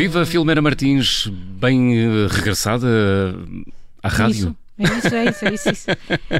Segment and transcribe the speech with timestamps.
[0.00, 1.26] Viva Filomena Martins,
[1.60, 2.88] bem uh, regressada
[4.02, 4.56] à rádio.
[4.78, 5.86] É isso, é isso, é isso, é isso.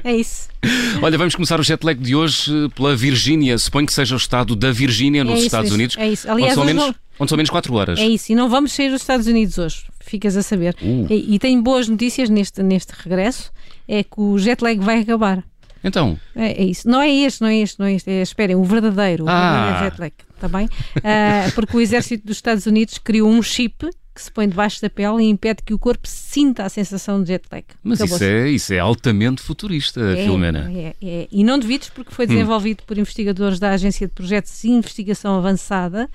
[0.02, 0.48] É isso.
[1.02, 3.58] Olha, vamos começar o jet lag de hoje eh, pela Virgínia.
[3.58, 5.96] Suponho que seja o estado da Virgínia, nos é isso, Estados isso, Unidos.
[5.98, 6.30] É isso.
[6.30, 6.94] Aliás, onde são, menos, não...
[7.18, 7.98] onde são menos 4 horas.
[7.98, 10.74] É isso, e não vamos sair dos Estados Unidos hoje, ficas a saber.
[10.80, 11.06] Uh.
[11.10, 13.52] E, e tem boas notícias neste, neste regresso,
[13.86, 15.44] é que o jet lag vai acabar.
[15.82, 16.18] Então.
[16.34, 16.88] É, é, isso.
[16.88, 18.10] Não é este, não é este, não é este.
[18.10, 19.40] É, esperem, o verdadeiro, o ah.
[19.40, 20.66] verdadeiro jet lag, está bem?
[20.66, 24.90] Uh, porque o exército dos Estados Unidos criou um chip que se põe debaixo da
[24.90, 27.64] pele e impede que o corpo sinta a sensação de jet lag.
[27.82, 30.70] Mas isso é, isso é altamente futurista, é, Filomena.
[30.74, 31.28] É, é.
[31.30, 32.84] E não devides porque foi desenvolvido hum.
[32.86, 36.08] por investigadores da Agência de Projetos de Investigação Avançada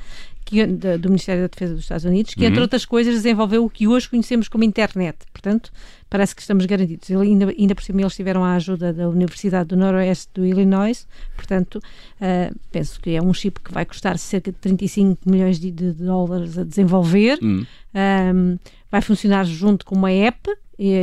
[0.45, 2.47] que, do Ministério da Defesa dos Estados Unidos, que, uhum.
[2.47, 5.17] entre outras coisas, desenvolveu o que hoje conhecemos como internet.
[5.33, 5.71] Portanto,
[6.09, 7.09] parece que estamos garantidos.
[7.09, 11.07] Ele, ainda, ainda por cima, eles tiveram a ajuda da Universidade do Noroeste do Illinois.
[11.35, 15.71] Portanto, uh, penso que é um chip que vai custar cerca de 35 milhões de,
[15.71, 17.39] de dólares a desenvolver.
[17.41, 17.65] Uhum.
[17.95, 18.59] Um,
[18.91, 20.49] vai funcionar junto com uma app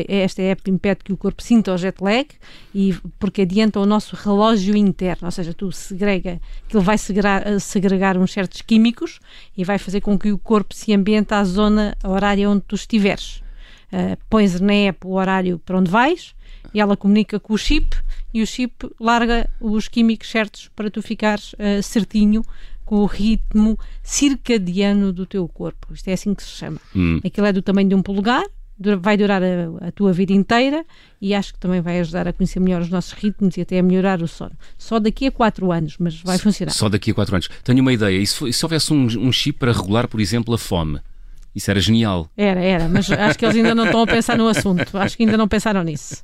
[0.08, 2.26] esta app impede que o corpo sinta o jet lag
[2.74, 7.60] e porque adianta o nosso relógio interno, ou seja, tu segrega, que ele vai segregar,
[7.60, 9.18] segregar uns certos químicos
[9.56, 13.42] e vai fazer com que o corpo se ambiente à zona horária onde tu estiveres.
[13.92, 16.34] Uh, pões na app o horário para onde vais
[16.72, 17.94] e ela comunica com o chip
[18.32, 22.42] e o chip larga os químicos certos para tu ficares uh, certinho
[22.84, 25.94] com o ritmo circadiano do teu corpo.
[25.94, 26.78] Isto é assim que se chama.
[26.94, 27.20] Hum.
[27.24, 28.44] Aquilo é do tamanho de um polegar,
[29.00, 30.84] vai durar a, a, tua vida inteira
[31.20, 33.82] e acho que também vai ajudar a conhecer melhor os nossos ritmos e até a
[33.82, 34.52] melhorar o sono.
[34.76, 36.72] Só daqui a 4 anos, mas vai funcionar.
[36.72, 37.48] Só daqui a 4 anos.
[37.62, 38.18] Tenho uma ideia.
[38.18, 41.00] E se, se houvesse um, um chip para regular, por exemplo, a fome?
[41.54, 42.30] Isso era genial.
[42.34, 44.96] Era, era, mas acho que eles ainda não estão a pensar no assunto.
[44.96, 46.22] Acho que ainda não pensaram nisso.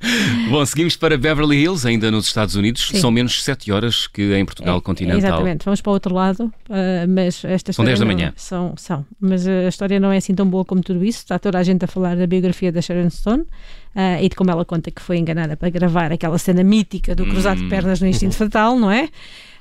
[0.49, 2.87] Bom, seguimos para Beverly Hills, ainda nos Estados Unidos.
[2.87, 2.99] Sim.
[2.99, 5.19] São menos 7 horas que em Portugal é, continental.
[5.19, 6.45] Exatamente, vamos para o outro lado.
[6.67, 8.27] Uh, mas esta são 10 da manhã.
[8.27, 9.05] Não, são, são.
[9.19, 11.19] Mas a história não é assim tão boa como tudo isso.
[11.19, 13.43] Está toda a gente a falar da biografia da Sharon Stone.
[13.95, 17.25] Uh, e de como ela conta que foi enganada para gravar aquela cena mítica do
[17.25, 17.63] cruzado hum.
[17.63, 19.09] de pernas no instinto fatal, não é?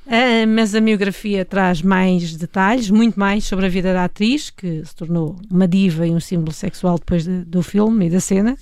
[0.09, 4.83] Uh, mas a biografia traz mais detalhes, muito mais sobre a vida da atriz, que
[4.83, 8.57] se tornou uma diva e um símbolo sexual depois de, do filme e da cena.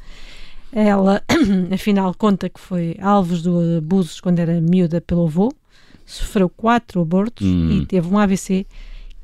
[0.73, 1.23] Ela,
[1.73, 5.53] afinal, conta que foi alvo de abusos quando era miúda pelo avô,
[6.05, 7.71] sofreu quatro abortos hum.
[7.71, 8.67] e teve um AVC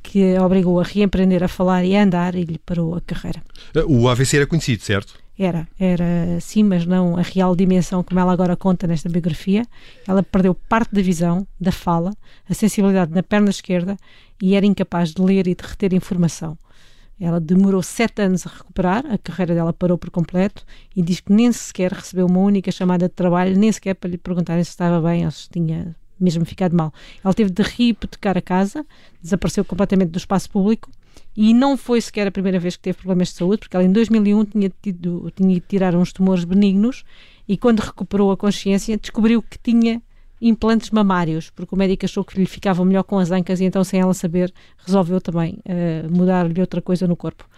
[0.01, 3.43] que a obrigou a reempreender a falar e a andar e lhe parou a carreira.
[3.87, 5.22] O AVC era conhecido, certo?
[5.39, 9.67] Era, era sim, mas não a real dimensão como ela agora conta nesta biografia.
[10.07, 12.13] Ela perdeu parte da visão, da fala,
[12.49, 13.97] a sensibilidade na perna esquerda
[14.41, 16.57] e era incapaz de ler e de reter informação.
[17.19, 21.33] Ela demorou sete anos a recuperar, a carreira dela parou por completo e diz que
[21.33, 25.01] nem sequer recebeu uma única chamada de trabalho, nem sequer para lhe perguntarem se estava
[25.01, 26.93] bem ou se tinha mesmo ficado mal.
[27.25, 28.85] Ela teve de rehipotecar a casa,
[29.23, 30.91] desapareceu completamente do espaço público
[31.37, 33.93] e não foi sequer a primeira vez que teve problemas de saúde, porque ela em
[33.93, 37.05] 2001 tinha, tido, tinha ido tirar uns tumores benignos
[37.49, 40.03] e quando recuperou a consciência descobriu que tinha
[40.41, 43.85] implantes mamários, porque o médico achou que lhe ficavam melhor com as ancas e então,
[43.85, 44.53] sem ela saber,
[44.85, 47.49] resolveu também uh, mudar-lhe outra coisa no corpo.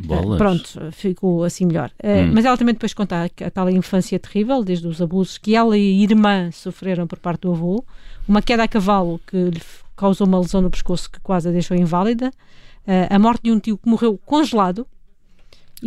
[0.00, 1.90] Uh, pronto, ficou assim melhor.
[2.02, 2.32] Uh, hum.
[2.34, 5.78] Mas ela também depois conta a, a tal infância terrível, desde os abusos que ela
[5.78, 7.84] e a irmã sofreram por parte do avô,
[8.26, 9.62] uma queda a cavalo que lhe
[9.96, 12.32] causou uma lesão no pescoço que quase a deixou inválida,
[13.10, 14.86] a morte de um tio que morreu congelado.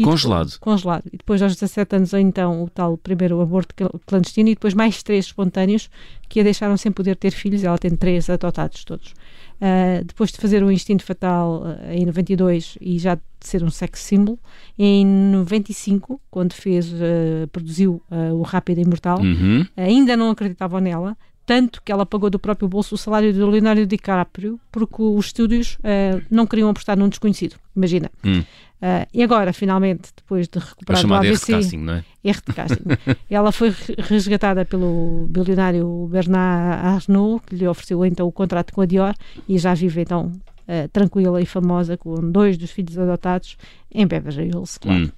[0.03, 0.51] congelado?
[0.51, 1.03] Depois, congelado.
[1.11, 3.75] E depois, aos 17 anos, então, o tal primeiro aborto
[4.05, 5.89] clandestino e depois mais três espontâneos
[6.29, 7.63] que a deixaram sem poder ter filhos.
[7.63, 9.13] Ela tem três adotados todos.
[9.61, 13.69] Uh, depois de fazer o Instinto Fatal uh, em 92 e já de ser um
[13.69, 14.39] sex symbol,
[14.77, 18.01] em 95, quando fez, uh, produziu
[18.33, 19.63] o Rápido Imortal, uhum.
[19.77, 21.15] ainda não acreditavam nela,
[21.51, 25.77] tanto que ela pagou do próprio bolso o salário do Leonardo DiCaprio, porque os estúdios
[25.79, 28.09] uh, não queriam apostar num desconhecido, imagina.
[28.23, 28.39] Hum.
[28.39, 31.51] Uh, e agora, finalmente, depois de recuperar o AVC...
[31.51, 32.05] casting, não é?
[32.23, 32.83] Erro de casting.
[33.29, 38.85] ela foi resgatada pelo bilionário Bernard Arnault, que lhe ofereceu então o contrato com a
[38.85, 39.13] Dior,
[39.45, 40.31] e já vive então
[40.69, 43.57] uh, tranquila e famosa com dois dos filhos adotados
[43.93, 45.03] em Beverly Hills, claro.
[45.03, 45.09] Hum.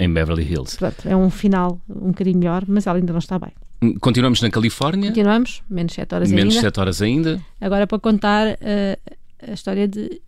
[0.00, 0.76] Em Beverly Hills.
[0.76, 3.52] Portanto, é um final um bocadinho melhor, mas ela ainda não está bem.
[4.00, 5.10] Continuamos na Califórnia.
[5.10, 6.54] Continuamos, menos 7 horas menos ainda.
[6.54, 7.40] Menos 7 horas ainda.
[7.60, 10.20] Agora para contar uh, a história de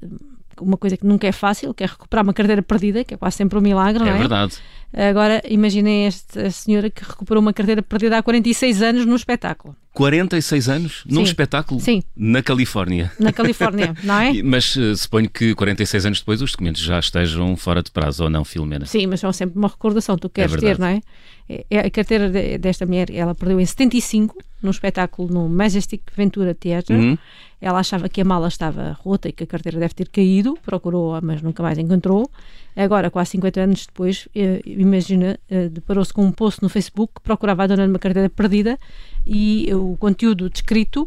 [0.60, 3.36] uma coisa que nunca é fácil, que é recuperar uma carteira perdida, que é quase
[3.36, 4.14] sempre um milagre, não é?
[4.14, 4.58] É verdade.
[4.92, 9.76] Agora imaginem esta senhora que recuperou uma carteira perdida há 46 anos no espetáculo.
[9.92, 11.22] 46 anos num Sim.
[11.24, 12.02] espetáculo Sim.
[12.16, 13.10] na Califórnia.
[13.18, 14.42] Na Califórnia, não é?
[14.42, 18.30] Mas eh, suponho que 46 anos depois os documentos já estejam fora de prazo, ou
[18.30, 18.86] não, Filomena?
[18.86, 20.80] Sim, mas são sempre uma recordação, tu queres ter, verdade.
[20.80, 21.00] não é?
[21.48, 26.02] É- é A carteira de- desta mulher, ela perdeu em 75, num espetáculo no Majestic
[26.16, 26.94] Ventura Theatre.
[26.96, 27.18] Uhum.
[27.60, 31.20] Ela achava que a mala estava rota e que a carteira deve ter caído, procurou-a,
[31.20, 32.30] mas nunca mais encontrou.
[32.76, 37.20] Agora, quase 50 anos depois, eh, imagina, eh, deparou-se com um post no Facebook que
[37.20, 38.78] procurava a dona de uma carteira perdida
[39.26, 41.06] e o conteúdo descrito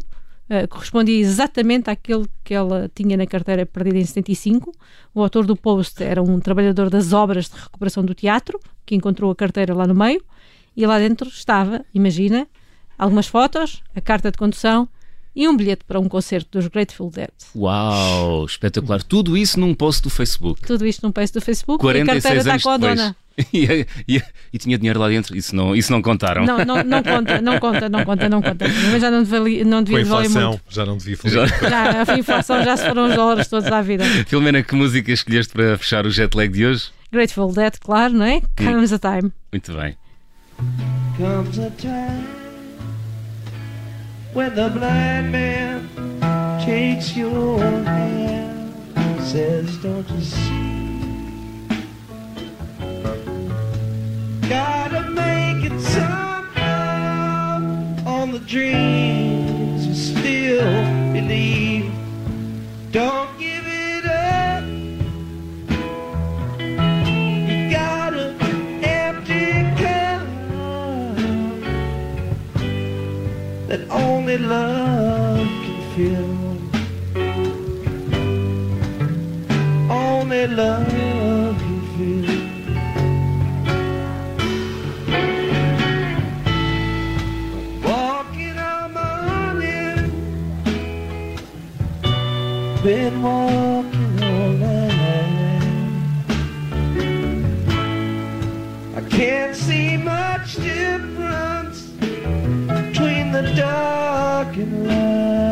[0.49, 4.73] eh, correspondia exatamente àquele que ela tinha na carteira perdida em 75.
[5.15, 9.31] O autor do post era um trabalhador das obras de recuperação do teatro, que encontrou
[9.31, 10.21] a carteira lá no meio,
[10.75, 12.45] e lá dentro estava, imagina,
[12.97, 14.89] algumas fotos, a carta de condução
[15.33, 17.29] e um bilhete para um concerto dos Grateful Dead.
[17.55, 19.01] Uau, espetacular.
[19.01, 20.61] Tudo isso num post do Facebook.
[20.61, 23.15] Tudo isto num post do Facebook e a 46 carteira está com a dona.
[23.53, 24.21] E, e-
[24.53, 26.45] e tinha dinheiro lá dentro, isso não, isso não contaram.
[26.45, 28.65] Não, não, não conta, não conta, não conta, não conta.
[28.91, 30.63] Mas já não devia, não devia a valer inflação, muito.
[30.69, 31.69] já não devia Já- fazer.
[31.69, 34.03] Já, a inflação já se foram os dólares todos à vida.
[34.27, 36.89] Filomena, que música escolheste para fechar o jet lag de hoje?
[37.11, 38.41] Grateful Dead, claro, não é?
[38.57, 39.31] Comes a time.
[39.51, 39.95] Muito bem.
[41.17, 42.23] comes a time
[44.33, 45.81] when the blind man
[46.63, 50.80] takes your hand, says, Don't you see?
[58.47, 60.83] Dreams you still
[61.13, 61.91] believe.
[62.91, 64.63] Don't give it up.
[67.07, 70.25] You got an empty cup
[73.67, 76.37] that only love can fill.
[79.91, 80.90] Only love
[92.83, 95.61] Been walking all night.
[98.95, 105.50] I can't see much difference between the dark and light.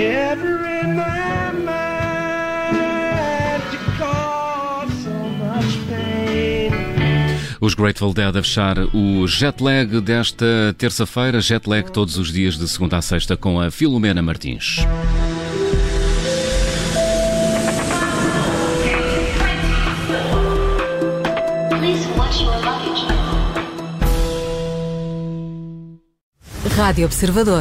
[0.00, 2.80] Never in my mind
[3.70, 6.72] to cause so much pain.
[7.60, 11.42] Os Grateful Dead a fechar o jet lag desta terça-feira.
[11.42, 14.78] Jet lag todos os dias de segunda a sexta com a Filomena Martins.
[26.80, 27.58] Rádio Observador.